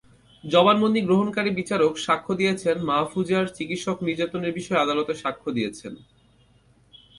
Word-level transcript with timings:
জবানবন্দি 0.43 1.01
গ্রহণকারী 1.07 1.51
বিচারক 1.59 1.93
সাক্ষ্য 2.05 2.33
দিয়েছেন, 2.39 2.75
মাহফুজার 2.89 3.45
চিকিৎসক 3.57 3.97
নির্যাতনের 4.07 4.55
বিষয়ে 4.59 4.83
আদালতে 4.83 5.13
সাক্ষ্য 5.23 5.49
দিয়েছেন। 5.57 5.93